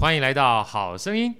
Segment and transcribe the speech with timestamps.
[0.00, 1.34] 欢迎来到好声音。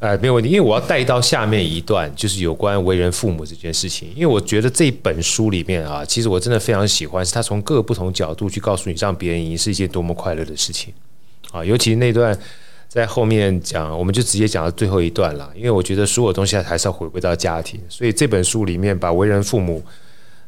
[0.00, 4.12] 呃，没有问题，因为我要带到下面一段，就是有关为人父母这件事情。
[4.16, 10.92] 因为我觉得这本书里面啊，其实我真的非常喜欢，是他从各个不同角度去告诉你，让别人赢是一件多么快乐的事情
[11.52, 11.64] 啊。
[11.64, 12.36] 尤其那段
[12.88, 15.52] 在后面讲，我们就直接讲到最后一段了。
[15.54, 19.80] 因为我觉得所有东西还是要回归到家庭，所以这本书里面把为人父母，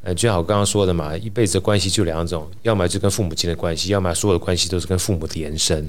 [0.06, 5.82] 呃，就像我刚刚说的嘛，一辈子的关系就两种，要么就跟父母亲的关系，要么所有的关系都是跟父母的延伸，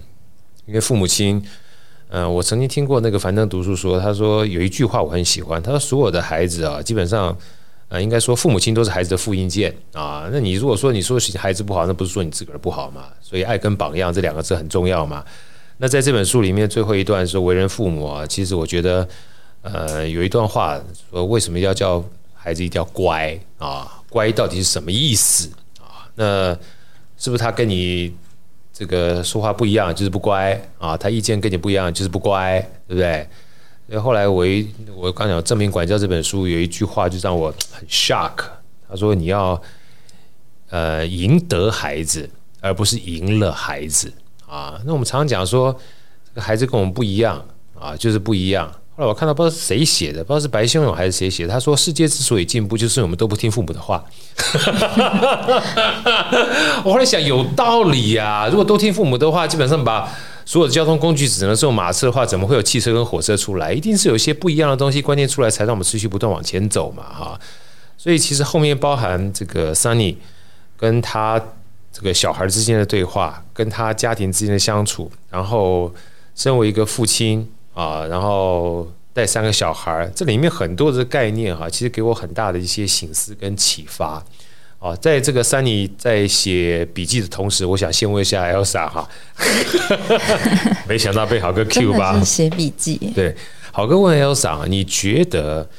[0.66, 1.40] 因为父母亲。
[2.09, 7.38] 嗯、呃，我曾经听过那个樊登读书说，他说有一句话我很喜欢，他说所有的孩子啊，基本上，
[7.90, 10.28] 呃，应该说父母亲都是孩子的复印件啊。
[10.31, 13.04] 那你如果说你说孩子不好，那不是说你自个儿不好嘛？
[13.22, 15.22] 所以爱跟榜样这两个字很重要嘛。
[15.78, 19.08] 那在这本书里面最后一段说为人父母啊，其实我觉得，
[19.62, 20.81] 呃，有一段话
[21.12, 22.02] 说为什么要叫
[22.34, 23.97] 孩子一定要乖啊？
[24.10, 26.08] 乖到底是什么意思啊？
[26.16, 26.58] 那
[27.18, 28.14] 是不是他跟你？
[28.80, 33.28] 这个说话不一样就是不乖啊，他意见跟你不一样就是不乖，对不对？
[33.88, 38.44] 所以后来我一我刚讲《正面管教》这本书有一句话就让我很 shock，
[38.88, 39.59] 他说你要
[40.70, 42.30] 呃赢得孩子，
[42.62, 44.14] 而不是赢了孩子
[44.46, 44.80] 啊。
[44.86, 45.76] 那我们常常讲说
[46.28, 47.44] 这个孩子跟我们不一样
[47.74, 48.72] 啊，就是不一样。
[48.98, 51.53] 后来我看到不知道是谁写的，不知道是白先勇还是谁写的。
[51.53, 54.03] 他说：“世界之所以进步，就是我们都不听父母的话。
[56.84, 60.12] ”我后来想，有道理呀、如果都听父母的话，基本上把
[60.45, 63.72] 所有的交通工具只能坐马车的话，怎么会有汽车跟火车出来？
[63.72, 67.40] 一定是有一些不一样的东西观念出来，才让我们持续不断往前走嘛，哈。
[68.00, 70.16] 所以其实后面包含这个 Sunny
[70.75, 71.40] 跟他
[71.94, 75.94] 这个小孩之间的对话，跟他家庭之间的相处，然后
[76.34, 77.48] 身为一个父亲。
[77.78, 84.23] 啊，然后带三个小孩，这里面很多的概念哈，其实给我很大的一些醒思跟启发。
[84.80, 89.08] 哦，在这个 Sunny 在写笔记的同时，我想先问一下 Elsa 哈，
[90.89, 92.19] 没想到被好哥 Q 吧？
[92.24, 92.97] 写笔记。
[93.13, 93.35] 对，
[93.72, 95.69] 好哥问 Elsa，你觉得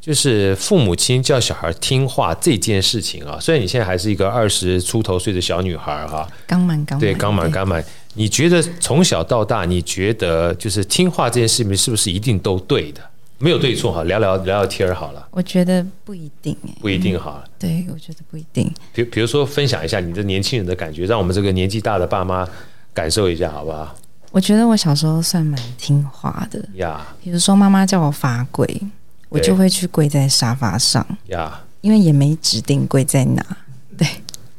[0.00, 3.38] 就是父母亲叫小孩听话这件事情啊？
[3.40, 7.84] 虽然你现在还是一个二十出头岁的小女孩哈，刚满刚满，对，刚满刚满。
[8.14, 13.00] 你觉得从小到大，你觉得就是听话这件事情是不是一定都对的？
[13.38, 15.26] 没有对错哈，聊聊聊聊天儿好了。
[15.32, 17.42] 我觉得不一定哎，不一定哈。
[17.58, 18.72] 对，我觉得不一定。
[18.92, 22.48] 比比如说，分享一下你的年轻人的感觉，让我们这个年纪大的爸妈
[22.94, 23.94] 感受一下，好不好？
[24.30, 27.04] 我觉得我小时候算蛮听话的呀。
[27.22, 28.80] 比如说妈妈叫我罚跪，
[29.28, 33.44] 我就会去跪在沙发上呀，因为也没指定跪在哪。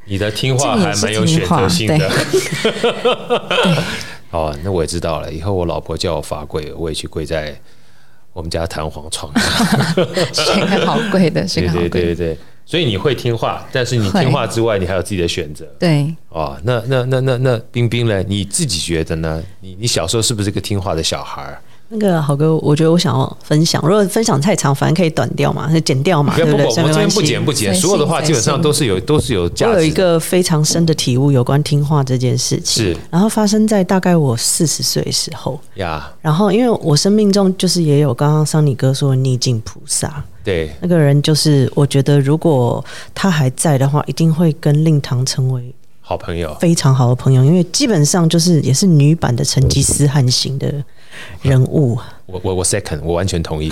[0.07, 0.11] 对。
[0.11, 2.11] 你的听话还蛮有选择性的，
[4.31, 5.31] 哦，那我也知道了。
[5.31, 7.59] 以后我老婆叫我罚跪，我也去跪在
[8.33, 9.69] 我们家弹簧床上，
[10.33, 11.89] 选个好跪的， 是个好跪。
[11.89, 15.65] 对对对对，所以你会听话，但是你听话之外，你还有自己的选择。
[15.79, 18.21] 对，哦，那那那那那冰冰呢？
[18.27, 19.41] 你自己觉得呢？
[19.61, 21.57] 你你小时候是不是个听话的小孩？
[21.89, 23.81] 那个好哥，我觉得我想要分享。
[23.85, 26.65] 如果分享太长，反正可以短掉嘛，剪掉嘛，对不对？
[26.65, 29.71] 我这边不剪不剪，所有的话基本上都是有都是有价值。
[29.71, 32.85] 我有一个非常深的体悟，有关听话这件事情。
[32.85, 36.11] 是，然后发生在大概我四十岁的时候呀。
[36.21, 50.73] 然后因为我生命中就是也有刚刚桑尼哥说的逆境菩萨，对，那个人就是我觉得如果他还在的话，一定会跟令堂成为好朋友，非常好的朋友，因为基本上就是也是女版的成吉思汗型的
[51.41, 51.97] 人物。
[52.27, 53.69] 我我我 second，我完全同意。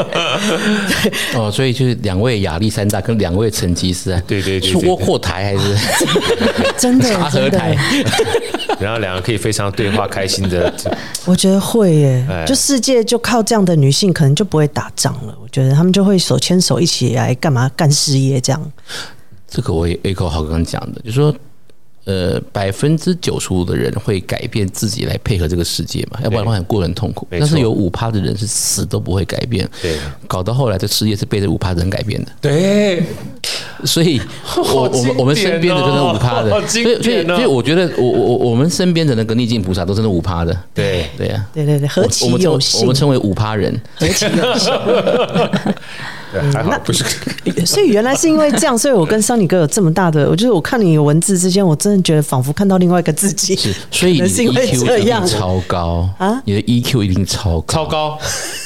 [1.34, 5.76] 哦，所以就是两位亚历山大跟两位成吉思汗，对对对，卧卧台还是
[6.78, 7.76] 真的 茶和台，
[8.80, 10.72] 然后两个可以非常对话开心的。
[11.26, 15.36] 我觉得会耶，就世界就靠这样的女性，可能就不会打仗了。
[15.42, 18.72] 我觉得他们就会手牵手一起来干嘛干事业这样。
[19.46, 21.34] 这个我也 echo 好刚刚讲的，就是说，
[22.06, 27.26] 呃，百分之九十五的人会改变自己来配合这个世界嘛，要不然的话很过得很痛苦。
[27.30, 29.96] 但是有五趴的人是死都不会改变，对，
[30.28, 32.30] 搞到后来这世界是被这五趴的人改变的。
[32.40, 33.02] 对，
[33.84, 34.20] 所以
[34.56, 40.56] 我我们我们身边的就是五趴的，所以所以所以我觉得我我我们身边的那个逆境菩萨都是那五趴的。
[40.72, 41.06] 对。
[41.16, 44.72] 对呀，对对对，何其有幸，我们称为五趴人，何其有幸。
[46.52, 47.04] 还好不是，
[47.66, 53.54] 所以原来是因为这样，所以我跟桑尼哥有这么大的，我就是我看你文字之间，我真的觉得仿佛看到另外一个自己。
[53.56, 56.40] 是，所以你的 EQ 一定超高啊！
[56.44, 58.18] 你的 EQ 一定超高，超高，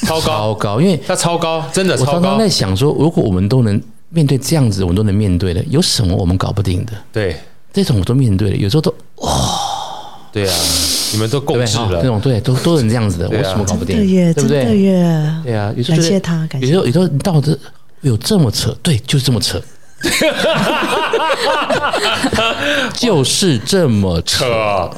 [0.06, 2.12] 超高，超高，因为他超高，真的超高。
[2.12, 3.80] 我刚刚在想说，如果我们都能
[4.10, 6.92] 面对这样子，我们都能面对的，有什么我们搞不定的？
[7.12, 7.36] 对，
[7.72, 9.30] 这种我都面对了，有时候都哇，
[10.32, 10.54] 对啊，
[11.12, 13.96] 你们都共事了，这种对，都都能这样子的，我什么搞不定？
[14.34, 14.64] 对不对？
[14.64, 16.68] 对啊，感谢他，感谢。
[16.68, 17.56] 有时候，有时候你到这。
[18.02, 19.60] 有这么扯，对，就是这么扯，
[22.96, 24.90] 就是这么扯，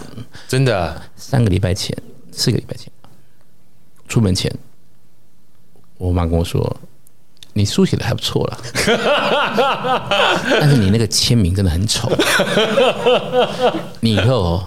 [0.47, 1.03] 真的。
[1.17, 1.93] 三个礼拜前，
[2.31, 2.87] 四个礼拜前，
[4.07, 4.55] 出门前，
[5.99, 6.77] 我妈跟我说
[7.55, 8.59] ：“你书写的还不错了，
[10.61, 12.09] 但是你那个签名真的很丑。
[13.99, 14.65] 你以后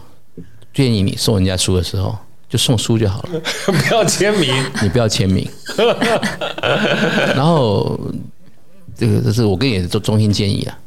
[0.76, 2.16] 建议你送人家书的时候，
[2.48, 4.54] 就送书就好了， 不要签名。
[4.84, 5.50] 你不要签名。
[7.36, 8.00] 然后。”
[8.98, 10.78] 这个这是我跟你做衷心建议啊！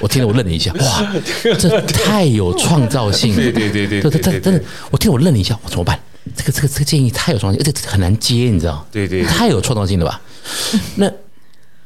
[0.00, 1.14] 我听了我愣了一下，哇，
[1.56, 3.36] 这太有创造性了！
[3.36, 4.60] 对对对对，对，真的，
[4.90, 5.96] 我听我愣了一下，我怎么办？
[6.34, 8.84] 这个这个这个建议太有创造性，而且很难接，你知道？
[8.90, 10.20] 对对，太有创造性了吧？
[10.96, 11.08] 那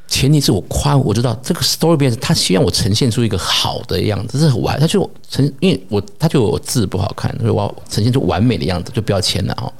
[0.09, 9.71] 前提是我夸，我知道这个 story 编他希望我呈现出一个好的样子，这是完，他就呈，因为我他就我字不好看，所以我要呈现出完美的样子，就不要签了哦。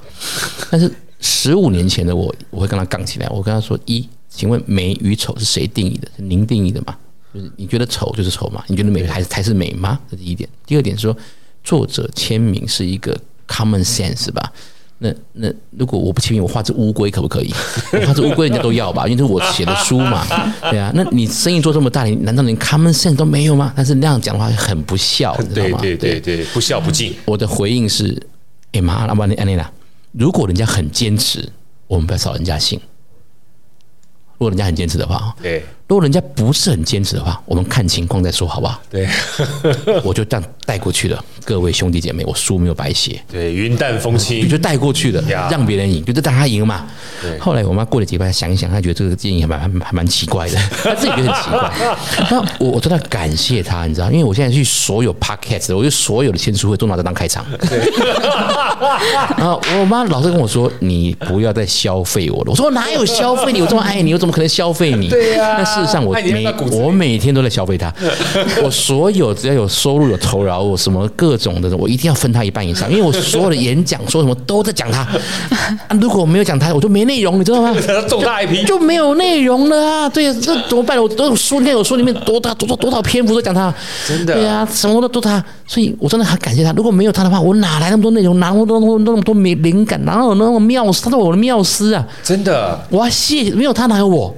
[0.70, 4.08] 但是十五年前的我，我会跟他杠起来，我跟他说一。
[4.32, 6.08] 请问美与丑是谁定义的？
[6.16, 6.96] 是您定义的吗？
[7.34, 8.64] 就是你觉得丑就是丑吗？
[8.68, 9.98] 你觉得美还是才是美吗？
[10.08, 10.48] 这是第一点。
[10.64, 11.16] 第二点是说，
[11.64, 13.18] 作者签名是一个
[13.48, 14.52] common sense 吧？
[15.02, 17.50] 那那如果我不签名，我画只乌龟可不可以？
[17.92, 19.06] 我画只乌龟人家都要吧？
[19.06, 20.26] 因为这是我写的书嘛，
[20.70, 20.92] 对啊。
[20.94, 23.72] 那你生意做这么大，你难道连 common sense 都没有吗？
[23.74, 25.78] 但是那样讲的话很不孝，你知道吗？
[25.80, 27.14] 对对对对，不孝不敬。
[27.24, 28.14] 我的回应是：
[28.72, 29.72] 哎妈，老板你安妮娜，
[30.12, 31.48] 如果人家很坚持，
[31.86, 32.78] 我们不要扫人家兴。
[34.36, 35.64] 如果人家很坚持的话，对。
[35.90, 38.80] 如果人家不是很坚持的话，我们看情况再说，好不好？
[38.88, 39.08] 对，
[40.04, 41.24] 我就这样带过去了。
[41.44, 43.20] 各位兄弟姐妹，我书没有白写。
[43.28, 45.20] 对，云淡风轻，你就带过去了，
[45.50, 46.86] 让别人赢，就是让他赢嘛。
[47.20, 47.36] 对。
[47.40, 51.72] 后来我妈过了几个月，想一想，她觉得这个建议还蛮还蛮奇怪的， 她自己觉得很奇怪。
[52.30, 57.44] 那我我真的感谢她，你知道，因为我现在去所有 podcast，我就所有的签书会都拿着当开场。
[57.68, 57.80] 对。
[59.36, 63.60] 然后我妈老是跟我说：“你不要再消费我了。”我说：“我哪有消费你？
[63.60, 65.56] 我这么爱你，我怎么可能消费你？”对呀。
[65.80, 67.92] 事实上，我每我每天都在消费他，
[68.62, 75.06] 我所有只要有收入有酬劳，我什么各种的，我一定要分他一半以上，因为我所有的演讲说什么都在讲他。
[76.00, 77.74] 如果我没有讲他，我就没内容，你知道吗？
[78.08, 80.08] 重大一批就没有内容了啊！
[80.08, 81.00] 对呀，这怎么办？
[81.00, 83.72] 我都有书，你看我书里面多大多多多少篇幅都讲他，
[84.06, 84.34] 真的。
[84.34, 86.72] 对呀，什么都都他，所以我真的很感谢他。
[86.72, 88.38] 如果没有他的话，我哪来那么多内容？
[88.38, 90.02] 哪那么多那么多没灵感？
[90.04, 91.04] 哪有那么妙思？
[91.04, 92.06] 他是我的妙思啊！
[92.22, 94.34] 真的，我要谢，没有他哪有我？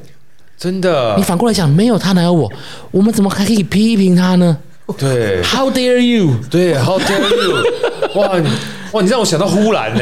[0.63, 2.49] 真的，你反过来讲，没有他哪有我？
[2.93, 4.57] 我们怎么还可以批评他呢？
[4.97, 6.37] 对，How dare you？
[6.49, 7.65] 对，How dare you？
[8.15, 8.29] 哇，
[8.93, 10.01] 哇，你让我想到呼兰呢。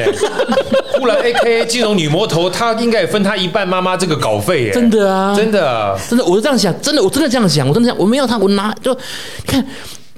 [0.99, 4.71] 呼兰 AKA 金融女魔头，她应该也分她一半妈妈这个稿费耶。
[4.73, 9.01] 真的啊，真的，真的，我是这样想，真的，我真的这样想，我真的想，我没有他，我拿就你
[9.47, 9.65] 看，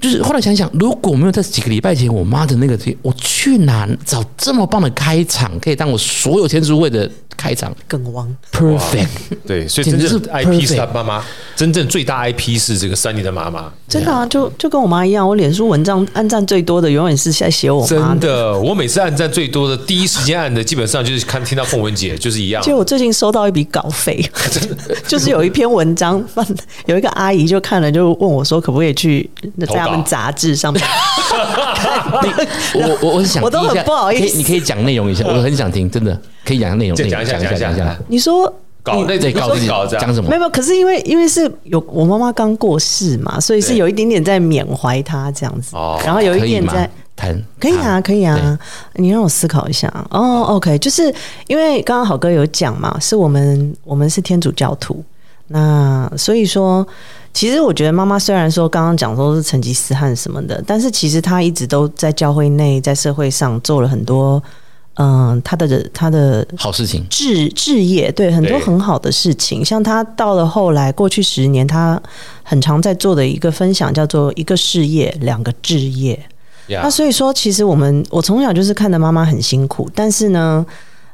[0.03, 7.09] 就是后来想想，如果没有在几个礼拜前我妈的那个，我去哪找这么棒的开场，可以当我所有签书会的。
[7.35, 7.75] 开场。
[7.87, 9.07] 更旺，perfect，
[9.45, 11.21] 对，所以真正是 IP 是他妈妈，
[11.55, 22.61] 真正最大 IP 是这个 Sunny 的妈妈，真的啊，就就跟我妈一样，我脸书文章按赞最多的永远是在写我妈，真的，我每次按赞最多的，第一时间按的，基本上就是看听到凤文姐就是一样。
[22.61, 26.23] 就我最近收到一笔稿费，真的，就是有一篇文章，
[26.85, 29.27] 有一个阿姨就看了，就问我说，可不可以去
[29.59, 30.83] 在他们杂志上面？
[32.75, 36.19] 我我我想，我都很不好意思，你可以讲内容一下，我很想听，真的。
[36.45, 37.97] 可以讲内容，讲一下，讲一下，讲一下。
[38.07, 38.51] 你说
[38.83, 40.29] 搞那得搞这搞这讲什么？
[40.29, 45.75] 没有，可是因为因为是有我妈妈刚过世嘛，所以是有一点点在缅怀她这样子。
[45.75, 48.59] 哦，然后有一点在谈，可以啊，可以啊。
[48.95, 49.87] 你让我思考一下。
[50.09, 51.13] 哦，OK，就是
[51.47, 55.01] 因为刚刚好哥有讲嘛，是我们我们是天主教徒，
[55.47, 56.85] 那所以说，
[57.33, 64.41] 其实我觉得妈妈虽然说刚刚讲说是成吉思汗什么的，但是其实她一直都在教会内，在社会上做了很多。
[64.95, 71.99] 嗯，她的她的好事情，志志业，对很多很好的事情，像她到了后来，过去十年，她
[72.43, 76.23] 很常在做的一个分享，叫做一个事业，两个置业。
[76.67, 80.63] 那所以说，其实我们我从小就是看着妈妈很辛苦，但是呢，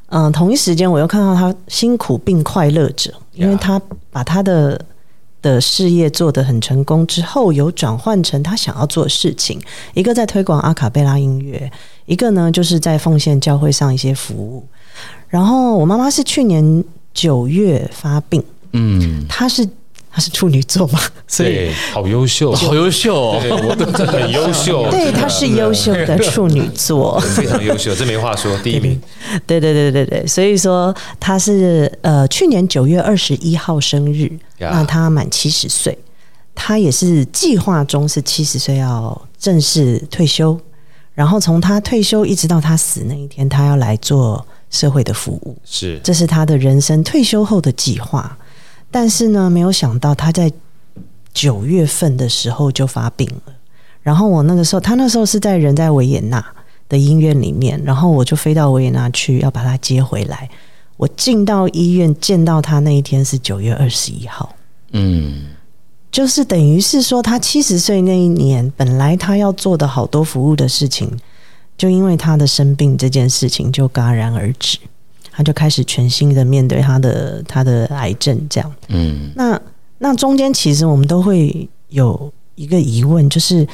[0.07, 4.79] 嗯，同一时间我又看到她辛苦并快乐着，因为她把她的
[5.41, 9.59] 的事业做得很成功之后，有转换成他想要做的事情，
[9.93, 11.71] 一个在推广阿卡贝拉音乐。
[12.05, 14.65] 一个呢，就是在奉献教会上一些服务。
[15.27, 18.43] 然后我妈妈是去年九月发病，
[18.73, 19.67] 嗯，她是
[20.19, 20.99] 她是处女座嘛，
[21.29, 24.91] 所以好优秀，好优秀哦，我真的很优秀。
[24.91, 29.01] 对，她是优秀的处女座， 非常优秀，这没话说，第一名。
[29.47, 35.97] 对对对对对，所以说她是呃去年九月二十一号生日，那她满七十岁，
[36.53, 40.59] 她也是计划中是七十岁要正式退休。
[41.13, 48.37] 然后从他退休一直到他死那一天，他要来做社会的服务，是，这是他的人生退休后的计划。
[48.91, 50.51] 但是呢，没有想到他在
[51.33, 53.53] 九月份的时候就发病了。
[54.01, 56.43] 然后我那个时候，他那时候是在人在维也纳
[56.87, 60.49] 的医院里面，然后我就飞到维也纳去要把他接回来。
[60.97, 64.53] 我进到医院见到他那一天是九月二十一号，
[64.91, 65.45] 嗯，
[66.11, 71.09] 就是等于是说他七十岁那一年，本来他要做的好多服务的事情，
[71.77, 74.77] 就因为他的生病这件事情就戛然而止，
[75.39, 79.61] 他就开始全新的面对他的他的癌症这样，嗯，那
[79.97, 83.65] 那中间其实我们都会有一个疑问，就是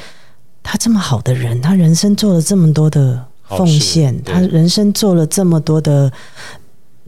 [0.62, 6.12] 他这么好的人，他人生做了这么多的奉献，他人生做了这么多的。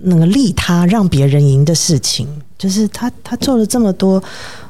[0.01, 4.21] 那个利他让别人赢的事情，就是他他做了这么多，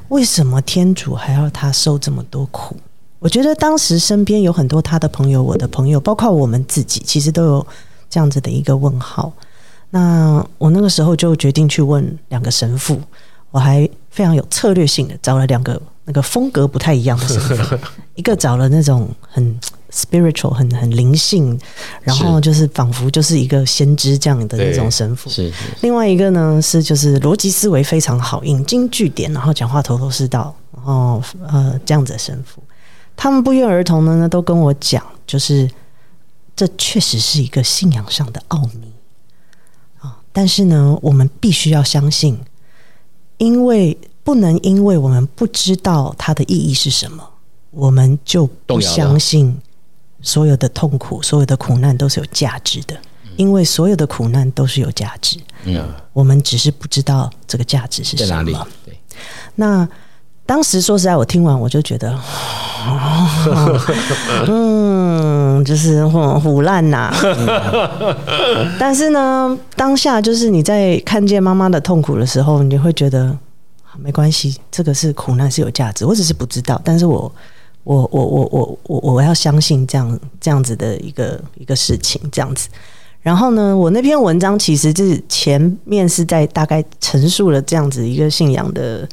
[0.09, 2.77] 为什么天主还要他受这么多苦？
[3.19, 7.67] 我觉得当时身边有很多他的朋友，我的朋友，包括我们自己，其实都有
[8.09, 9.33] 这样子的一个问号。
[9.91, 13.01] 那我那个时候就决定去问两个神父，
[13.51, 17.79] 我还非常有策略性的找了两个那个风格不太一样的神父，
[18.15, 19.59] 一个找了那种很。
[19.91, 21.59] spiritual 很很灵性，
[22.03, 25.31] 然后就是仿佛就是一个先知这样的那种神父。
[25.31, 25.65] 是，是，是。
[25.81, 32.63] 另外一个呢是就是逻辑思维非常好，引经据典，然后讲话头头是道，然后呃这样子的神父。
[33.17, 35.67] 他们不约而同的呢都跟我讲，就是
[36.55, 38.98] 这确实是一个信仰上的奥秘啊。
[40.33, 42.39] 但是呢，我们必须要相信，
[43.39, 47.29] 因为不能因为我们不知道它的意义是什么，
[47.71, 49.61] 我们就不相信。
[50.21, 53.01] 所有的痛苦，所有的苦难都是有价值的，
[53.37, 55.39] 因为所有的苦难都是有价值。
[55.63, 58.29] 嗯，我们只是不知道这个价值是什么。
[58.29, 58.53] 在哪里？
[58.85, 58.99] 对。
[59.55, 59.89] 那
[60.49, 62.11] 当时说实在，我听完我就觉得，
[62.87, 63.79] 哦、
[64.49, 67.15] 嗯，就是唬烂呐。
[68.81, 73.37] 但是呢，当下就是你在看见妈妈的痛苦的时候，你就会觉得
[73.99, 76.07] 没关系，这个是苦难是有价值。
[76.07, 77.31] 我只是不知道，但是我。
[77.85, 82.69] 我我我我我我要相信这样这样子的一个一个事情这样子，
[83.23, 89.09] 然后呢，我那篇文章其实就是前面是在大概陈述了这样子一个信仰的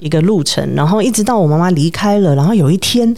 [0.00, 3.14] 一个路程，然后一直到我妈妈离开了，然后有一天，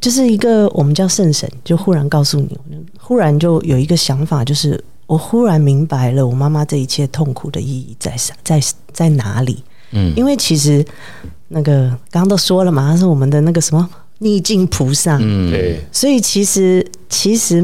[0.00, 2.58] 就是一个我们叫圣神，就忽然告诉你，
[2.98, 8.60] 忽然就有一个想法，就是我忽然明白了我妈妈这一切痛苦的意义在在
[8.92, 9.62] 在哪里？
[9.92, 10.84] 嗯，因为其实
[11.48, 13.88] 那个刚刚都说了嘛，他是我们的那个什么。
[14.18, 17.60] 逆境菩萨，嗯，对，所以其实其实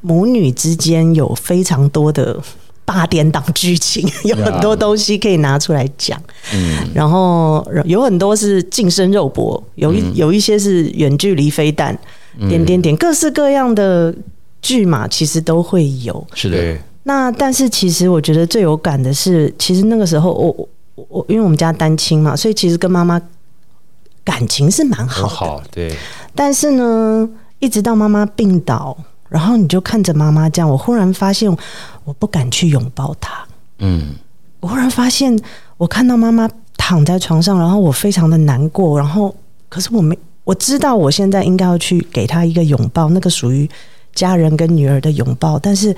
[0.00, 2.40] 母女之间有非常多的
[2.90, 6.20] 八点档剧情，有很多东西可以拿出来讲，
[6.52, 11.96] 嗯，然后有很多是近身肉搏，有一有一些是远距离飞弹，
[12.48, 14.12] 点点点，各式各样的
[14.60, 16.76] 剧嘛，其实都会有，是的。
[17.04, 20.68] 那但是其实我觉得最有感的是，其实那个时候我
[21.08, 23.20] 我因为我们家单亲嘛，所以其实跟妈妈。
[24.22, 25.96] 感情是蛮好的，好，对。
[26.34, 27.28] 但是呢，
[27.58, 28.96] 一直到妈妈病倒，
[29.30, 31.50] 然后你就看着妈妈这样，我忽然发现
[32.04, 33.46] 我不敢去拥抱她。
[33.78, 34.08] 嗯，
[34.60, 35.34] 我忽然发现，
[35.78, 36.46] 我看到妈妈
[36.76, 38.98] 躺在床上，然后我非常的难过。
[38.98, 39.34] 然后，
[39.68, 43.66] 可是我没，我知道我现在应该要去给她一个拥抱，那个属于
[44.14, 45.58] 家人跟女儿的拥抱。
[45.58, 45.96] 但是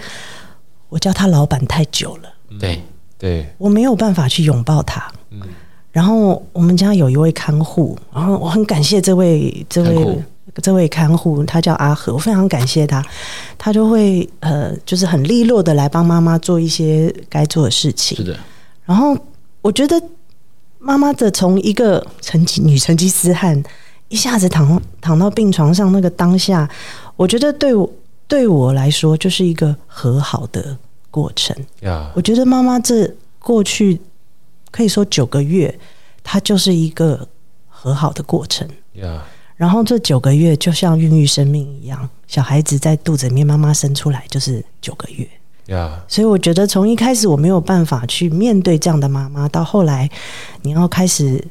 [0.89, 2.29] 我叫她老板太久了，
[2.61, 2.81] 对
[3.19, 5.11] 对，我没有办法去拥抱她。
[5.31, 5.41] 嗯。
[5.91, 10.19] 然后我们家有一位看护，然后我很感谢这位这位
[10.63, 13.05] 这位看护，他叫阿和，我非常感谢他，
[13.57, 18.17] 他就会呃，就是很利落的来帮妈妈做一些该做的事情。
[18.17, 18.39] 是的。
[18.85, 19.17] 然后
[19.61, 20.03] 我觉得
[20.79, 23.63] 妈妈的从一个成吉女成吉思汗
[24.09, 26.69] 一下子躺躺到病床上那个当下，
[27.17, 27.91] 我觉得对我
[28.27, 30.77] 对我来说就是一个和好的
[31.11, 31.57] 过程。
[31.81, 33.09] 呀，我觉得妈妈这
[33.39, 34.01] 过去。
[34.75, 35.79] 可以说九个月，
[36.25, 37.29] 她就是一个
[37.69, 38.67] 和好的过程。
[39.63, 45.25] 然后这九个月就像孕育生命一样，小孩子在肚子里面，妈妈生出来就是九个月。
[45.69, 46.01] Yeah.
[46.09, 50.11] 所以我觉得从一开始我没有办法去面对这样的妈妈，到后来
[50.63, 51.47] 你要开始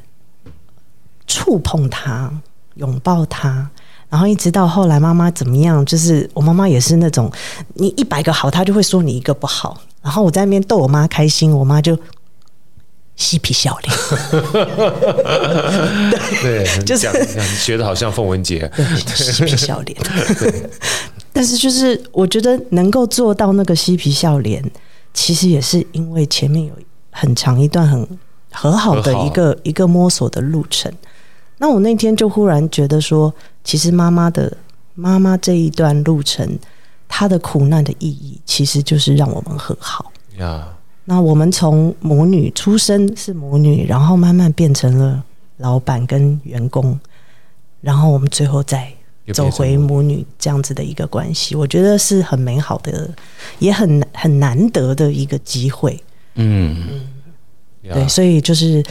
[1.26, 2.30] 触碰她、
[2.76, 3.70] 拥抱她，
[4.10, 7.32] 然后一直到后来妈妈怎么样，就是我妈妈也是那种，
[7.76, 9.80] 你一百个好，她就会说你一个不好。
[10.02, 11.98] 然后我在那边逗我妈开心，我妈就。
[13.32, 13.96] 嬉皮笑脸，
[16.42, 17.08] 对，就是
[17.56, 18.70] 学的好像凤文杰，
[19.14, 19.96] 嬉皮笑脸。
[21.32, 24.64] 但是就是我觉得能够做到那个嬉皮笑脸，
[25.14, 26.74] 其实也是因为前面有
[27.12, 28.20] 很长一段很
[28.52, 30.92] 和好的一个一个摸索的路程。
[31.60, 33.32] 那我那天就忽然觉得说，
[33.64, 34.52] 其实妈妈的
[34.96, 36.58] 妈妈这一段路程，
[37.08, 40.68] 她的苦难的意义，其实就是让我们和好呀。
[41.12, 45.22] 那我们从母女出生是母女，然后慢慢变成了
[45.58, 46.98] 老板跟员工，
[47.82, 48.90] 然后我们最后再
[49.34, 53.10] 走回母女这样子的一个关系，我觉得是很美好的，
[53.60, 56.02] 也很很难得的一个机会。
[56.36, 58.82] 嗯嗯，对，所以就是。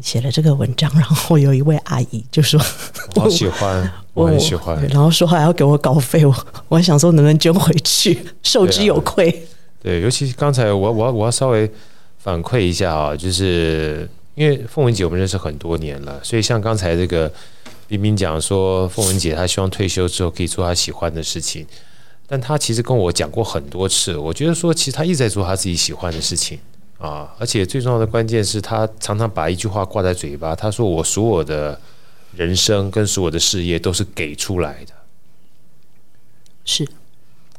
[0.00, 2.60] 写了这个文章，然后有一位阿姨就说
[3.16, 9.46] ：“我好喜欢，我很喜欢。”然后说还要给我稿费，我我还想说能不能捐回去，受之有愧。
[9.84, 11.70] 对，尤其刚才我我我要稍微
[12.18, 17.30] 反馈一下啊，就是因为凤文姐我们认识很多年了，所以像刚才这个
[17.86, 21.66] 冰冰讲说，凤文姐她希望退休之后可以做她喜欢的事情，
[22.26, 26.58] 但她其实跟我讲过很多次，我觉得说其实她一直在做她自己喜欢的事情。
[26.96, 27.34] 啊！
[27.38, 31.78] 而且最重要的关键是他常常把一句话挂在嘴巴，他说：“我所有的
[32.34, 34.94] 人生跟所有的事业都是给出来的。”
[36.64, 36.88] 是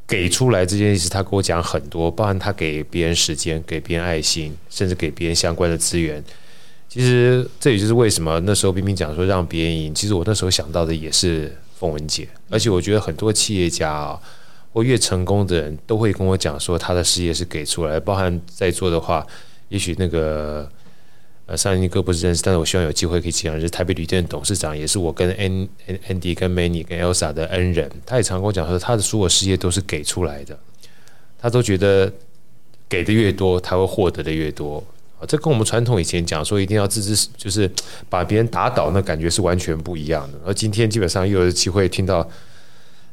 [0.08, 6.24] 给出来这件事，他跟我讲很多，包含他给别人时间、给别人爱心，甚至给别人相关的资源。
[6.88, 9.94] 其实这也就是为什么那时候冰冰讲说让别人赢。
[9.94, 14.20] 其实我那时候想到的也是凤文姐，而且我觉得很多企业家啊。
[14.74, 19.26] 或越成功的人都会跟我讲说，他的事业是给出来，包含在座的话，
[19.70, 20.70] 也许那个
[21.48, 25.68] 呃，上一哥不是认识，但是我希望有机会可以讲，就是台北旅店董事长，也是我跟 An
[26.08, 30.58] Andy 跟 Many 跟 Elsa 的恩人，他也常跟我讲说，他的所有事业都是给出来的，
[31.40, 32.12] 他都觉得
[32.90, 34.84] 给的越多，他会获得的越多
[35.20, 37.70] 啊，这跟我们传统以前讲说一定要自知，就是
[38.10, 40.40] 把别人打倒，那感觉是完全不一样的。
[40.46, 42.30] 而今天基本上又有机会听到。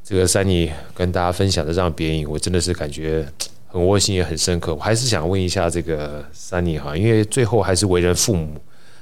[0.04, 3.24] 这个山尼跟大家分享的让别人赢，我真的是感觉
[3.72, 4.74] 很窝心也很深刻。
[4.74, 8.60] 我还是想问一下这个 Sunny 哈，因为最后还是为人父母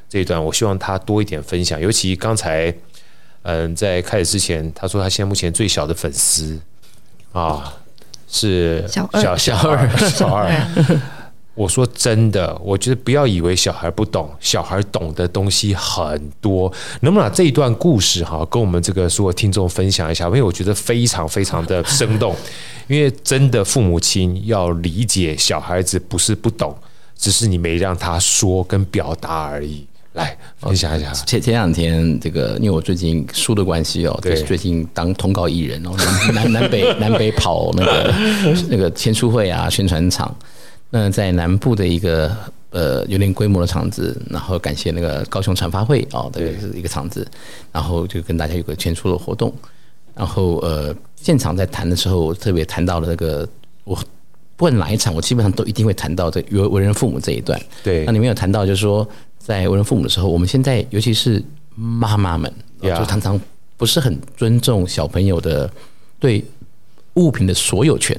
[0.08, 1.80] 这一段，我希望他多一点分享。
[1.80, 2.72] 尤其刚才
[3.42, 6.60] 嗯，在开始之前，他说他现在目前最小的粉丝
[7.32, 7.74] 啊
[8.28, 10.48] 是小小小二小二。
[11.60, 16.72] 我说真的，我觉得不要以为小孩不懂，小孩懂的东西很多。
[17.02, 20.24] 能不能把这一段故事哈，跟我们这个所有听众分享一下？
[20.24, 22.34] 因为我觉得非常非常的生动。
[22.88, 26.74] 因为真的父母亲要理解小孩子不是不懂，
[27.14, 29.86] 只是你没让他说跟表达而已。
[30.14, 31.12] 来分享一下。
[31.12, 35.90] 前前两天这个，因为我最近书的关系哦，对，最近当通告艺人哦，
[36.34, 38.14] 南南北南北跑那个
[38.68, 40.34] 那个签书会啊，宣传场。
[40.90, 42.36] 那在南部的一个
[42.70, 47.26] 呃有点规模的场子，然后感谢那个高雄传发会哦，这个是一个场子，
[47.70, 49.54] 然后就跟大家有个签书的活动，
[50.14, 53.48] 然后呃现场在谈的时候，我特别谈到了那个
[53.84, 53.94] 我
[54.56, 57.58] 不管哪一场，我基本上都一定会谈到这为为人父母这一段。
[57.82, 61.42] 对，那里面有谈到就是说，在为人父母的时候，我们现在尤其是
[61.74, 63.40] 妈妈们，就常常
[63.76, 65.70] 不是很尊重小朋友的
[66.18, 66.44] 对
[67.14, 68.18] 物品的所有权。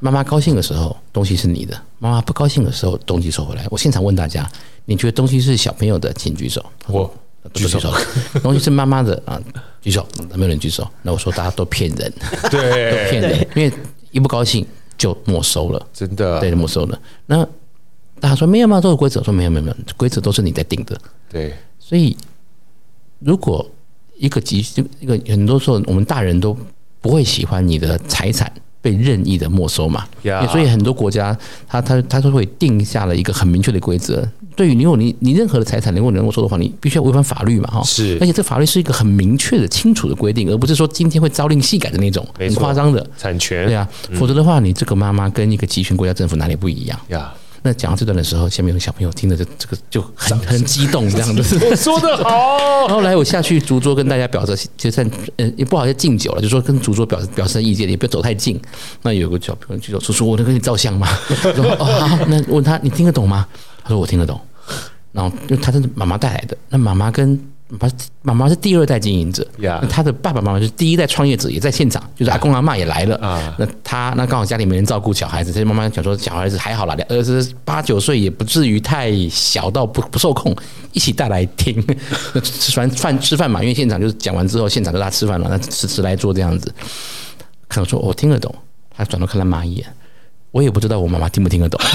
[0.00, 3.66] 妈妈高兴的时候，东西是你的；妈妈不高兴的时候，东西收回来。
[3.70, 4.48] 我现场问大家：
[4.84, 6.64] 你觉得东西是小朋友的，请举手。
[6.86, 7.12] 我
[7.52, 7.92] 举手。
[8.42, 9.40] 东西是妈妈的啊，
[9.82, 10.06] 举手。
[10.34, 10.88] 没有人举手。
[11.02, 12.12] 那我说大家都骗人，
[12.50, 13.48] 对，都骗人。
[13.56, 13.72] 因为
[14.12, 14.64] 一不高兴
[14.96, 17.00] 就没收了，真的，对，没收了。
[17.26, 17.44] 那
[18.20, 18.80] 大家说没有吗？
[18.80, 19.22] 都有规则。
[19.22, 20.96] 说没有，没有，没有，规则都是你在定的。
[21.28, 22.16] 对，所以
[23.18, 23.68] 如果
[24.16, 24.64] 一个急，
[25.00, 26.56] 一个很多时候我们大人都
[27.00, 28.52] 不会喜欢你的财产。
[28.80, 30.46] 被任意的没收嘛，yeah.
[30.48, 31.36] 所以很多国家
[31.66, 34.26] 他他他都会定下了一个很明确的规则。
[34.54, 37.82] 对于你如果你你任何的财产如果能没收的话，你必须要违反法律嘛，哈。
[37.84, 43.66] 是，而且这法律是一个很明确的、清楚的规定，而不是说今天会朝令夕改的那种很夸张的产权。
[43.66, 47.32] 对啊，否则的话，你这个妈妈跟一个集权国家政府哪里不一样呀？
[47.68, 51.76] 那讲到这段的时候，下面有个小朋友听着这这个就很很激动，这样子。
[51.76, 52.56] 说的好。
[52.88, 58.58] 然后来我下去主桌跟大家表示，就算呃也不好意思敬酒了，就说跟主桌表示表示意见，也不要走太近。
[59.02, 61.06] 那有个小朋友举手说：“叔叔，我能跟你照相吗？”
[61.54, 63.46] 说：“哦好。”那问他：“你听得懂吗？”
[63.84, 64.40] 他说：“我听得懂。”
[65.12, 67.38] 然后因为他是妈妈带来的，那妈妈跟。
[67.68, 67.86] 妈
[68.22, 69.78] 妈妈是第二代经营者，yeah.
[69.88, 80.56] 他的爸爸妈妈是第一代创业者，也在现场，就是阿公阿妈也来了.那他那刚好家里没人照顾小孩子，所以妈妈讲说小孩子还好啦，呃是八九岁也不至于太小到不不受控，
[80.92, 81.84] 一起带来听。
[82.32, 86.72] 那吃完饭吃饭嘛，因为现场就是讲完之后，现场就大家吃饭了，那吃吃来做这样子。
[87.68, 88.54] 看我说我听得懂，
[88.96, 89.86] 他转头看了妈一眼，
[90.52, 91.78] 我也不知道我妈妈听不听得懂。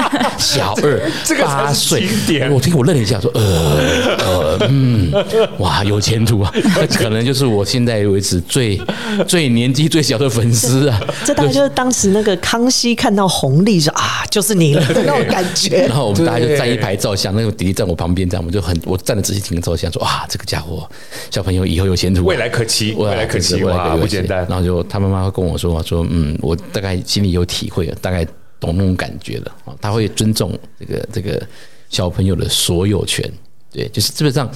[0.38, 1.00] 小二
[1.44, 2.06] 八岁，
[2.50, 5.12] 我听我愣了一下，说呃呃嗯，
[5.58, 6.52] 哇，有前途啊！
[6.76, 8.80] 那 可能就是我现在为止最
[9.26, 11.00] 最年纪最小的粉丝啊。
[11.24, 15.86] 这大概就是当时那个康熙看到红利说啊，就是你了的那种感觉。
[15.86, 20.88] 然后我们大家就站一排照相，那个弟弟站我旁边，这样我们就很我站的仔细听照相，说啊，这个家伙
[21.30, 24.46] 小朋友以后有前途，未来可期，未来可期，哇，不简单。
[24.48, 28.26] 然后就他妈妈会跟我说说，嗯，我大概心里有体会了，大概。
[28.62, 31.46] 懂那种感觉的啊，他会尊重这个这个
[31.90, 33.28] 小朋友的所有权，
[33.72, 34.48] 对，就是基本上，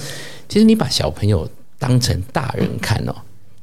[0.47, 3.13] 其实你把小朋友当成大人看哦，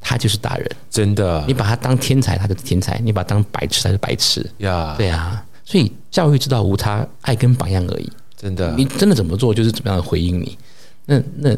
[0.00, 1.42] 他就是大人，真的。
[1.46, 4.44] 你把他当天才，他就是天才；你把他当白痴，他是白痴。
[4.58, 5.42] 呀，对啊。
[5.64, 8.12] 所以教育之道无他，爱跟榜样而已。
[8.36, 10.58] 真的，你真的怎么做，就是怎么样的回应你。
[11.06, 11.56] 那那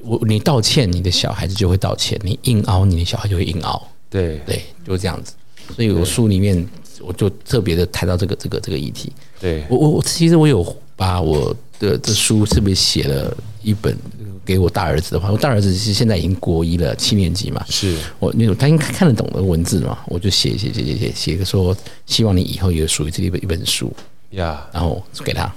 [0.00, 3.80] 我你道歉，你的小孩子就会道歉；你硬凹，你的小孩就会硬凹。
[4.10, 5.34] 对对，就是这样子。
[5.74, 6.66] 所以我书里面
[7.06, 9.12] 我就特别的谈到这个这个这个议题。
[9.40, 10.64] 对我我我其实我有
[10.96, 13.96] 把我的这书特别写了一本
[14.44, 17.64] 给我大儿子的话，我大儿子是现在已经国一了，七年级嘛。
[17.68, 23.92] 是我那种他应该看得懂的文字嘛，我就写写写写写写个说，希望你以后有属于这一本一本书
[24.30, 25.52] 呀，然后给他。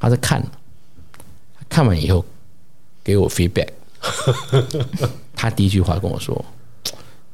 [0.00, 0.44] 他在看，
[1.66, 2.22] 看完以后
[3.02, 3.68] 给我 feedback。
[5.34, 6.44] 他第一句话跟我说：“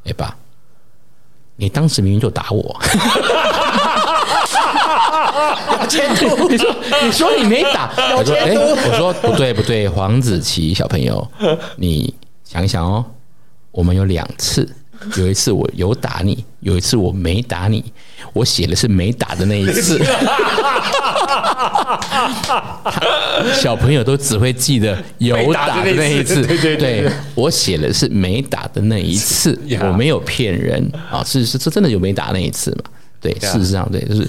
[0.07, 0.37] 哎爸，
[1.61, 2.81] 你当时明明就打我。”
[5.81, 11.27] 有监督，你说你说你没打，我说哎，我说不对不对，黄子琪小朋友，
[11.77, 12.13] 你
[12.45, 13.05] 想一想哦，
[13.71, 14.69] 我们有两次。
[15.17, 17.91] 有一次我有打你，有一次我没打你，
[18.35, 19.99] 我写的是没打的那一次。
[23.55, 26.43] 小朋友都只会记得有打的那一次，
[26.77, 30.85] 对，我写的是没打的那一次， 我没有骗人。
[31.11, 32.91] 啊，是是这真的有没打那一次嘛？
[33.21, 34.29] 对，事实上对，就是。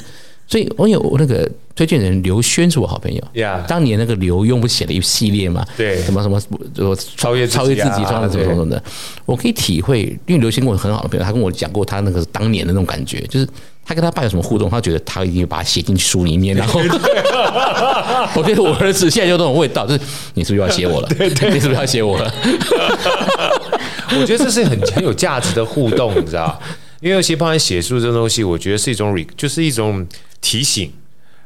[0.51, 6.41] 所以我有我那个推荐人刘轩是我好朋友，呀，当年那个刘墉不写了一系列嘛，对，什么什么
[6.73, 8.83] 就超越超越自己，创造什么什么的，
[9.25, 13.47] 我可以体会，因为刘轩跟我很好的朋友，他跟我讲过他那个当年的那种感觉，就是
[13.85, 16.81] 他跟他爸有什么互动，他觉得他一定把他写进书里面，然后
[18.35, 20.01] 我觉得我儿子现在就那种味道，就是
[20.33, 21.07] 你是不是要写我了？
[21.17, 22.29] 对对，你是不是要写我了？
[24.19, 26.61] 我觉得这是很很有价值的互动，你知道。
[26.99, 30.05] 因为尤其包含写书这东西，我觉得是一种 re，就是一种
[30.41, 30.91] 提醒，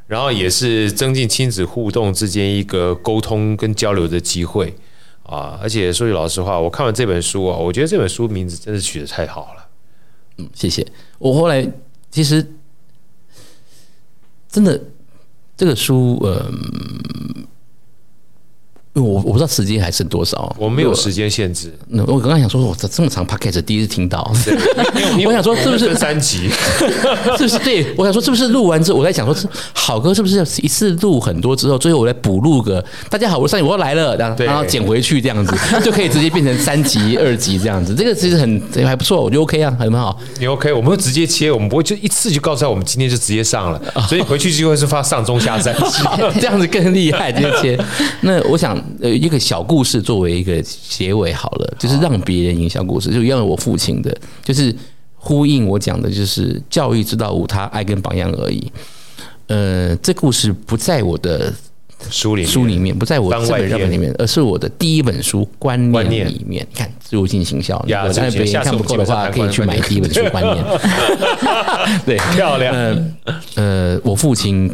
[0.08, 4.74] 然后也是增进亲子互动之间一个沟通跟交流的机会
[5.24, 5.60] 啊！
[5.62, 9.68] 而且说句老实话，我看完这本书啊，我觉得这本书名字真的取得太好了。
[10.38, 10.86] 嗯，谢谢。
[11.20, 11.68] 我后来
[12.10, 12.46] 其实
[14.50, 14.82] 真的
[15.58, 17.35] 这个书，嗯。
[18.96, 21.70] 因为我我不知道时间还剩多少，我没有时间限制。
[21.90, 24.32] 那我刚刚想说，我这这么长 podcast 第一次听到，
[25.26, 26.50] 我想说是不是三集？
[27.38, 27.60] 是不是？
[27.60, 35.54] 对，我想说是不是录完之后，我在想说，好哥是不是要一次录很多之后，最后我再补录个大家好，我是三集，我又来了，然后然后剪回去这样子，
[35.84, 37.94] 就可以直接变成三集、二集这样子。
[37.94, 40.18] 这个其实很还不错，我觉得 OK 啊，很好。
[40.40, 40.72] 你 OK？
[40.72, 45.82] 我们会直接切，我们不会就一次就告诉他，我们今天就直接上了，所以回去就会是发上中下三集，
[46.40, 47.86] 这样子更厉害，直接切。
[48.22, 48.82] 那我想。
[49.02, 54.76] 呃，一个小故事作为一个结尾好了，就是让别人赢小故事，就因为我父亲的，就是
[55.16, 58.72] 呼应我讲的，就是教育之道无他，爱跟榜样而已。
[59.48, 61.54] 呃，这故事不在我的
[62.10, 66.66] 书里书里面，不在我这本书里面，而是我的第一本书观念里面。
[66.72, 70.58] 你看，自入进行销，如果别人看不够的话，可以去买第一本书观念。
[72.06, 72.74] 对，漂亮。
[72.74, 73.14] 呃，
[73.56, 74.72] 呃，我父亲。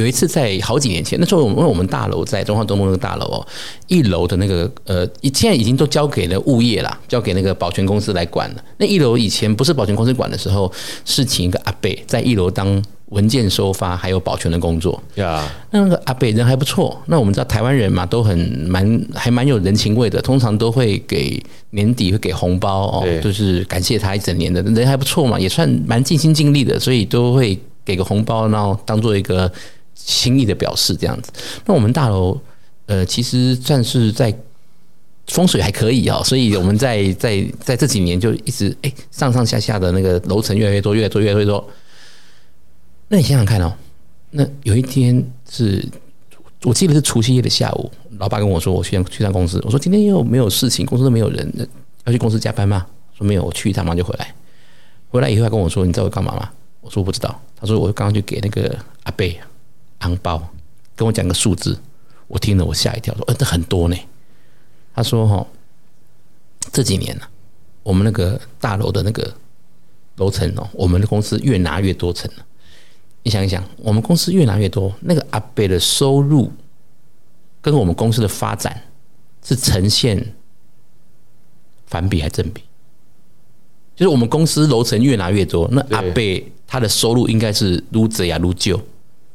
[0.00, 3.46] 有一次在好几年前，那时候我们因为我们大楼在中华东路那个大楼哦，
[3.86, 8.64] 一楼的那个呃，现在已经都交给了物业啦，交给那个保全公司来管了。
[8.78, 10.72] 那一楼以前不是保全公司管的时候，
[11.04, 15.02] 是请一个阿伯在一楼当文件收发还有保全的工作。
[15.16, 16.98] 呀，那那个阿伯人还不错。
[17.06, 21.38] 那我们知道台湾人嘛，都很蛮还蛮有人情味的，通常都会给
[21.70, 29.50] 年底会给红包哦，就是感谢他一整年的人还不错嘛，也算蛮尽心尽力的，所以都会给个红包，然后当做一个。
[29.94, 31.32] 心意的表示这样子，
[31.64, 32.40] 那我们大楼
[32.86, 34.34] 呃，其实算是在
[35.26, 41.64] 风水还可以啊，所以我们在在在这几年就一直哎上上下下的那个楼层越来越多，越来越多，越来越多。
[43.08, 43.72] 那你想想看哦，
[44.30, 45.86] 那有一天是
[46.62, 51.68] 我记得是除夕夜的下午，老爸跟我说，我去去趟公司，我说今天又没有事情，公司都没有人，
[52.06, 52.86] 要去公司加班吗？
[53.16, 54.34] 说没有，我去一趟嘛就回来。
[55.10, 56.50] 回来以后他跟我说，你知道我干嘛吗？
[56.80, 57.40] 我说我不知道。
[57.60, 59.38] 他说我刚刚去给那个阿贝。
[60.00, 60.42] 红包，
[60.96, 61.78] 跟我讲个数字，
[62.26, 63.96] 我听了我吓一跳，说：“呃，这很多呢。”
[64.94, 65.46] 他说：“哈，
[66.72, 67.22] 这几年呢，
[67.82, 69.32] 我们那个大楼的那个
[70.16, 72.44] 楼层哦，我们的公司越拿越多层了。
[73.22, 76.50] 你想一想，我们公司越拿越多，那个阿贝的收入
[77.60, 78.82] 跟我们公司的发展
[79.44, 80.34] 是呈现
[81.86, 82.62] 反比还正比？
[83.94, 88.80] 就是我们公司楼层越拿越多，那阿贝他的收入应该是愈侪呀愈少。”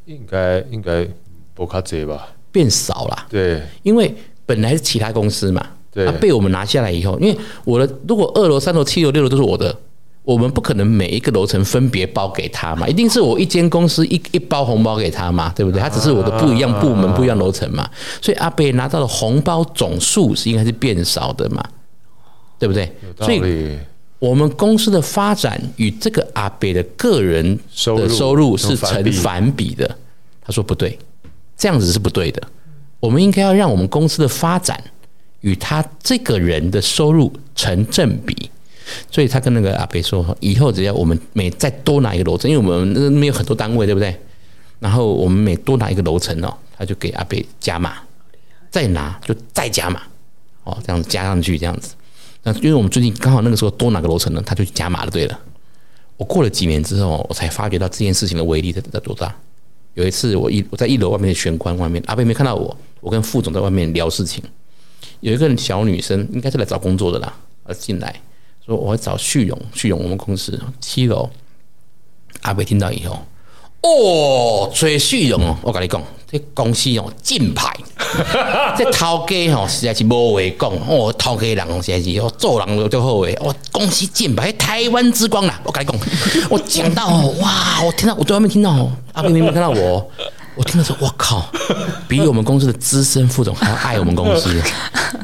[0.05, 1.07] 应该应该
[1.53, 3.25] 不卡这吧，变少了。
[3.29, 4.13] 对，因为
[4.45, 9.75] 本来是其他公司嘛，对，他被我们拿下来以后，因为我的如果二楼、三楼、七楼、六楼都是我的，
[10.23, 15.81] 我们不可能每一个楼层分别包给他嘛，一定是我一间公司一一包红包给他嘛，对不对？
[15.81, 17.89] 他只是我的不一样部门、不一样楼层嘛，
[18.21, 21.63] 所以阿贝拿到的红包总数是应该是变少的嘛，
[22.59, 22.91] 对不对？
[23.19, 23.77] 所以
[24.25, 29.97] 我们公司的发展与这个阿北的个人的收入是成反比的。
[30.41, 30.97] 他说不对，
[31.55, 32.41] 这样子是不对的。
[32.99, 34.83] 我们应该要让我们公司的发展
[35.41, 38.49] 与他这个人的收入成正比。
[39.11, 44.15] 所以他跟那个阿北说，以后只要我们每再多拿一个楼层，因为我们那边有很多单位，对不对？
[44.79, 47.97] 然后我们每多拿一个楼层哦，他就给阿北加码，
[48.71, 50.01] 再拿就再加码，
[50.63, 51.93] 哦，这样子加上去，这样子。
[52.45, 55.09] 那因为我们最近刚好那个时候多哪个楼层呢，他就加码了。
[55.09, 55.39] 对了，
[56.15, 59.35] 我过了几年之后，我才发觉到这件事情的威力在在多大。
[59.95, 64.43] 有一次我一我在一楼外面的玄关外面，阿贝没看到我，我跟副总在外面聊事情，
[65.21, 68.21] 有一个小女生应该是来找工作的啦，而进来。
[68.63, 71.29] 说我要找旭勇，旭勇我们公司七楼。
[72.41, 73.25] 阿贝听到以后，
[73.85, 77.71] 哦，崔旭荣哦，我跟你讲，这公司哦金牌，
[78.75, 85.99] 这头家哦实在是无话讲哦，头家人实在是哦做人就好诶，哦公司金牌，台湾之光啦，我跟你讲，
[86.49, 90.09] 我讲到哦，哇，我听到我在外面听到哦，阿伯明明看到我。
[90.57, 91.45] 我听的时候，我靠，
[92.07, 94.63] 比我们公司的资深副总还要爱我们公司，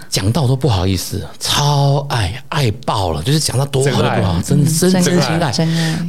[0.10, 5.52] 讲到都不好意思，超爱爱爆了，就是讲到多好多好，真真真心爱，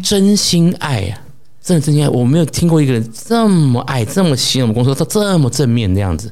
[0.02, 1.18] 真心爱呀，
[1.62, 6.30] 真的真心爱，我没有听过一个人这么爱，这么喜欢我们公司，他这么正面的样子。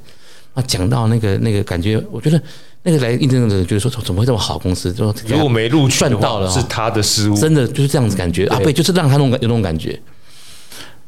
[0.54, 2.42] 啊，讲到那个那个感觉，我觉得
[2.82, 4.92] 那个来应征的人觉得说，怎么会这么好公司？
[4.92, 10.00] 就如果没录取，赚到了是他的失误，真的就是这样子感觉啊，对，就是让他那种有那种感觉。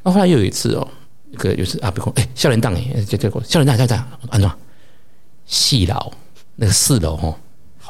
[0.04, 0.86] 那后来又有一次哦。
[1.32, 3.96] 一个有时阿伯讲，哎，少年党哎，这这个少年党在在
[4.28, 4.50] 安怎？
[5.46, 6.12] 四楼
[6.56, 7.34] 那个四楼哦，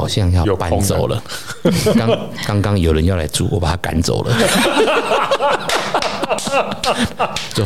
[0.03, 1.23] 好像要搬走了。
[1.97, 4.35] 刚刚刚有人要来住，我把他赶走了。
[7.55, 7.65] 就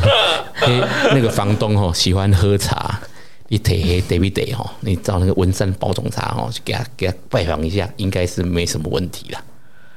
[0.55, 0.81] 嘿，
[1.13, 3.01] 那个房东哦，喜欢喝茶，
[3.49, 4.69] 你提黑得不得哦？
[4.81, 9.43] 你找那个文山包种茶哦，去给他给他拜访一下，应该是没什么问题啦。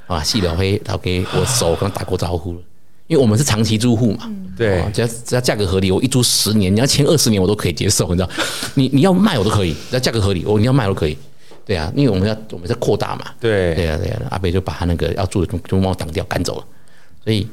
[0.06, 2.60] 啊，四楼嘿，他给我手跟他打过招呼了。
[3.06, 8.30] 因为我们是长期住户嘛，对，只要只要价格合理，我一租十年，你要签二十年，我都可以接受，你知道？
[8.74, 11.18] 你你要卖我都可以，只要价格合理，我你要卖我都可以，
[11.70, 13.76] 对啊，因为我们要我们在扩大嘛，对。
[13.76, 16.64] 对啊对啊，阿北就把他那个要住的就就帮我挡掉赶走了，
[17.22, 17.46] 所以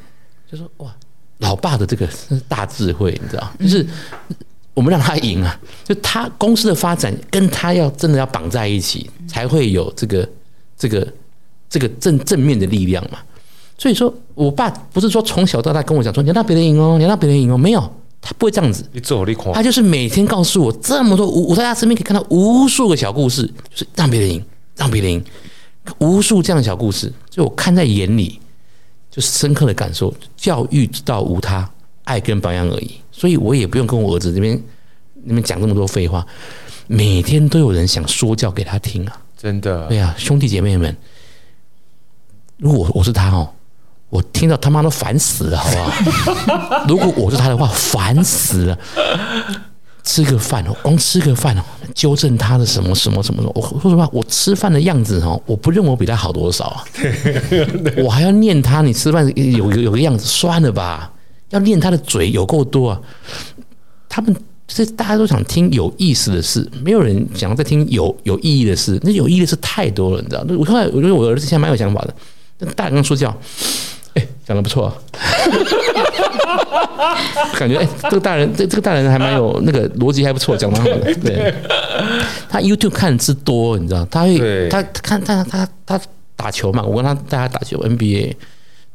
[0.52, 0.92] 就说哇，
[1.38, 3.48] 老爸的这个是大智慧，你知道？
[3.60, 3.86] 就是
[4.74, 10.28] 我们让他赢啊，就他公司的发展跟他要真的要绑在一起，才会有这个
[10.76, 11.08] 这个
[11.70, 13.20] 这个正正面的力量嘛。
[13.78, 18.84] 所以说，我爸不是说从小到大跟我讲说，你要让别人赢哦，你要让别人赢哦，没有，他不会这样子。
[19.54, 24.44] 他就是每天告诉我这么多，我我在他身边可以看到无数个小故事，就是让别人赢，
[24.76, 25.24] 让别人赢，
[26.00, 28.40] 无数这样的小故事，就我看在眼里，
[29.10, 30.14] 就是深刻的感受。
[30.36, 31.70] 教育之道无他，
[32.04, 32.96] 爱跟榜样而已。
[33.12, 34.62] 所以我也不用跟我儿子这边
[35.24, 36.26] 那边讲这么多废话，
[36.88, 39.88] 每天都有人想说教给他听啊，真的。
[39.88, 40.96] 对啊，兄弟姐妹们，
[42.58, 43.50] 如果我我是他哦。
[44.10, 46.86] 我听到他妈都烦死了，好不好？
[46.88, 48.78] 如果我是他的话，烦死了。
[50.04, 51.62] 吃个饭哦，光吃个饭哦，
[51.94, 53.52] 纠正他的什么什么什么的。
[53.54, 56.84] 我说实话，我吃饭的样子哦，我不认为我比他好多少啊。
[58.02, 61.12] 我还要念他，你吃饭有有有个样子，算了吧。
[61.50, 63.02] 要念他的嘴有够多啊。
[64.08, 64.34] 他们
[64.66, 68.98] 这大家都想听有意思的事，没有人想要再听有有意义的事。
[69.04, 70.46] 那有意义的事太多了，你知道？
[70.58, 72.16] 我后来我觉得我儿子现在蛮有想法的，
[72.60, 73.38] 那大人说教。
[74.48, 74.92] 哎，讲的不错，
[77.60, 81.14] 感觉哎，这个大人，这这个大人还蛮有那个逻辑还不错，讲得好的。
[81.16, 81.54] 对，
[82.50, 86.00] 他 YouTube 看的之多，你知道，他会他看他他他
[86.36, 88.34] 打球嘛，我跟他大家打球 NBA，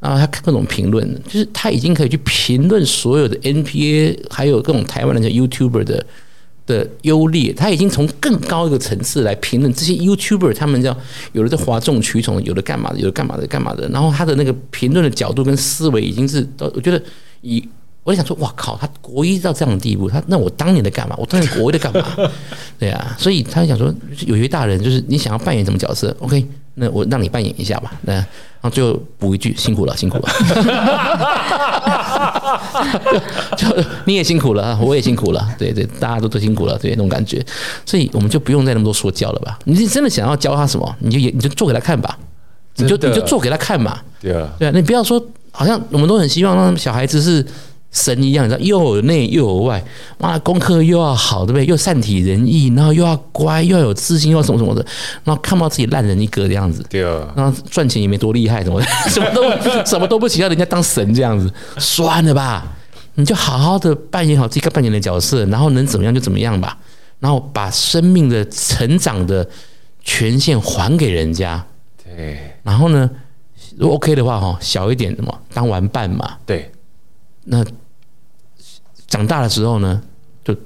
[0.00, 6.04] 然后他看各种评论，就是他已经可以去评论所有的 NBA，还有各种台湾的 YouTuber 的。
[6.66, 10.96] 的优劣，他已经从更高一个层次来评论这些 YouTuber，他们叫
[11.32, 13.88] 有的在哗众取宠，有的干嘛的，有的干嘛的干嘛的。
[13.88, 17.02] 然后他的那个评论的角度跟思维已经是，我觉得
[17.40, 17.66] 以
[18.04, 21.16] 我就想说，哇靠，他国一到这样的地步，他那我当年的干嘛？
[21.18, 22.30] 我当年国一的干嘛？
[22.78, 23.92] 对啊，所以他想说，
[24.26, 26.46] 有些大人就是你想要扮演什么角色，OK。
[26.74, 28.24] 那我让你扮演一下吧，那然
[28.62, 30.28] 后最后补一句辛苦了，辛苦了，
[33.56, 33.66] 就
[34.04, 37.44] 你也辛苦了，我也辛苦了，对对，大家都都辛苦了，对那种感觉，
[37.84, 39.58] 所以我们就不用再那么多说教了吧？
[39.64, 42.16] 你真的想要教他什么，你就你就做给他看吧，
[42.76, 47.44] 你就你就做给他看嘛，对啊，对啊，你不要说好像我们都很希望让小孩子是
[47.92, 49.84] 神一样，你知道，又有内又有外，
[50.18, 51.66] 哇，功课又要好，对不对？
[51.66, 54.84] 又善体人意，然后又要乖，又要有自信，又要什么什么的，
[55.24, 62.66] 然后看不到自己烂人一个这样子，对啊，然后赚钱也没多厉害，什么什么都什么都不行，要人家当神这样子，算了吧，
[63.16, 66.78] 你就好好的扮演好自己该扮演的角色，然后能怎么样就怎么样吧，
[67.20, 69.46] 然后把生命的成长的
[70.02, 71.62] 权限还给人家，
[72.02, 73.10] 对，然后呢，
[73.76, 76.72] 如果 OK 的话，哈，小一点的嘛，当玩伴嘛，对，
[77.44, 77.62] 那。
[79.12, 80.02] 长大的时候呢，
[80.42, 80.56] 就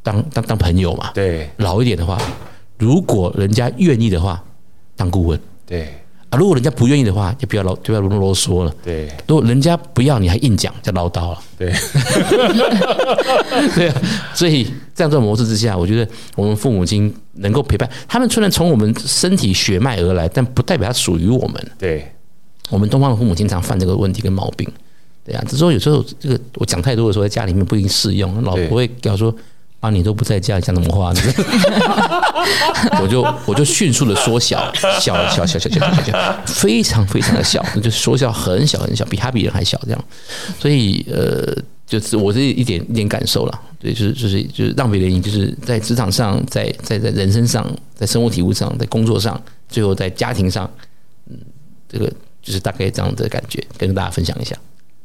[0.00, 1.10] 当当当朋友嘛。
[1.12, 2.16] 对，老一点的话，
[2.78, 4.40] 如果人家愿意的话，
[4.94, 5.40] 当顾问。
[5.66, 5.92] 对
[6.30, 8.72] 啊，如果人家不愿意的话，就不要啰，就不要啰啰嗦了。
[8.84, 11.38] 对，如果人家不要，你还硬讲，就唠叨了。
[11.58, 11.72] 对，
[13.74, 14.02] 对啊。
[14.32, 14.62] 所以
[14.94, 21.70] 这样这种模式之下，我觉得我们父母亲能够陪伴他们，虽然从我们身体血脉而来，但不代表他属于我们。
[21.76, 22.12] 对，
[22.70, 24.70] 我们东方的父母经常犯这个问题跟毛病。
[25.26, 28.44] 对呀，只是说有时候这个我讲太多的时候，在家里面不一定适用。
[28.44, 29.34] 老婆会跟我说
[29.80, 31.20] ：“啊，你都不在家，讲什么话呢？”
[33.02, 40.04] 我就我就迅速的缩小，小小小小小小小，非常非常的小，就缩小很小很小，比他比人还小这样。
[40.60, 41.52] 所以呃，
[41.84, 43.60] 就是我这一点一点感受了。
[43.80, 50.70] 对，就是就是就是让别人就是在职场上，在在在人生上，在生活体悟上，在工作上，最后在家庭上，
[51.28, 51.36] 嗯，
[51.88, 52.08] 这个
[52.40, 54.56] 就是大概这样的感觉，跟大家分享一下。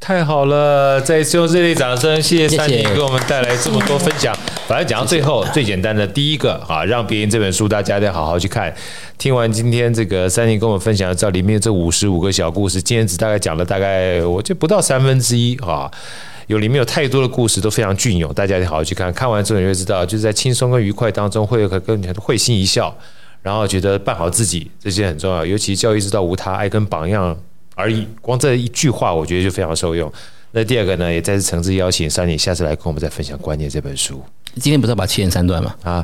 [0.01, 0.99] 太好了！
[0.99, 4.35] 再一次用热烈掌声，谢谢三妮给我们带来这么多分享。
[4.67, 8.73] 反正讲到最后，最简单的第一个啊，让别人这本书大家得好好去看。
[9.19, 15.89] 听完今天这个三妮跟我们分享的，这里面这五十五个小故事，今天只大概讲了大概我觉得不到三分之一啊。
[16.47, 19.13] 有里面有太多的故事都非常隽永，大家得好好去看。
[19.13, 22.97] 看完之后你会知道，就是在轻松跟愉快当中会有跟你会心一笑，
[23.43, 25.45] 然后觉得办好自己这些很重要。
[25.45, 27.37] 尤其教育之道无他，爱跟榜样。
[27.75, 30.11] 而已，光这一句话，我觉得就非常受用。
[30.51, 34.21] 那第二个呢，也再次诚挚邀请三妮下次来跟我们再分享观念这本书。
[34.55, 35.73] 今天不是要把切成三段吗？
[35.83, 36.03] 啊，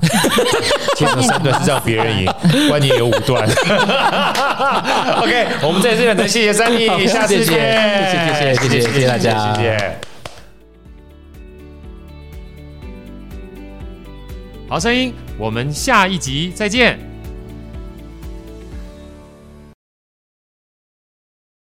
[0.95, 2.33] 切成三段是让别人赢，
[2.69, 3.45] 观念有五段。
[5.21, 9.97] OK，我们在这里呢，谢谢三妮，下次见，谢谢谢谢谢谢谢谢大家，谢谢。
[14.69, 17.06] 好声音，我们下一集再见。